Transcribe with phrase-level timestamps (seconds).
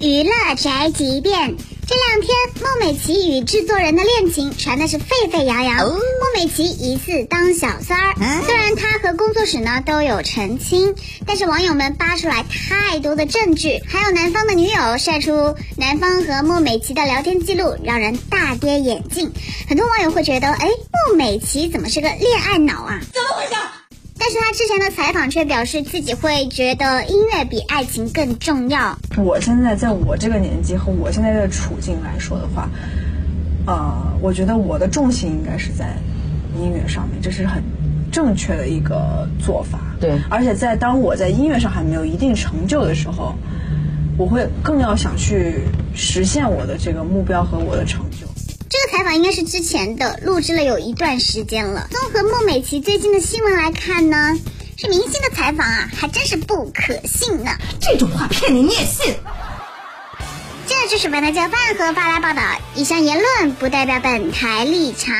[0.00, 1.54] 娱乐宅急便。
[1.86, 5.86] 这两天，孟美岐与制作人的恋情传的是沸沸扬扬。
[5.86, 6.00] 孟
[6.34, 10.94] 美岐疑似当小三儿，虽然她和工作室呢都有澄清，
[11.26, 19.32] 但是网友们扒出来太多的证据，还有男方的女友晒出男方和孟美岐的聊天记录，让人大跌眼镜。
[19.68, 20.68] 很多网友会觉得，哎，
[21.08, 23.00] 孟美岐怎么是个恋爱脑啊？
[23.12, 23.54] 怎么回事？
[24.24, 28.98] 但是他之前的采访却表示自己会觉得音乐比爱情更重要。
[29.18, 32.70] 我现在在我这个年纪和我现在的处境来说的话，
[33.66, 35.94] 呃，我觉得我的重心应该是在
[36.58, 37.62] 音乐上面，这是很
[38.10, 39.78] 正确的一个做法。
[40.00, 43.34] 对，而且在当我在音乐上还没有一定成就的时候，
[44.16, 48.26] 我会更要想去实现我的这个目标和我的成就。
[48.68, 51.88] 这个采访应该是之前的，录制了有一段时间了。
[51.90, 54.38] 综合孟美岐最近的新闻来看呢，
[54.76, 57.52] 是明星的采访啊，还真是不可信呢。
[57.80, 59.14] 这种话骗你你也信？
[60.66, 62.42] 这就是本台教饭和发来报道，
[62.74, 65.14] 以上言论不代表本台立场。